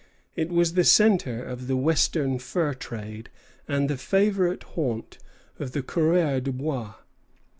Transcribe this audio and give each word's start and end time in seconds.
It 0.35 0.49
was 0.49 0.73
the 0.73 0.83
centre 0.83 1.43
of 1.45 1.67
the 1.67 1.77
western 1.77 2.39
fur 2.39 2.73
trade 2.73 3.29
and 3.67 3.87
the 3.87 3.97
favorite 3.97 4.63
haunt 4.63 5.19
of 5.59 5.73
the 5.73 5.83
coureurs 5.83 6.41
de 6.41 6.51
bois. 6.51 6.95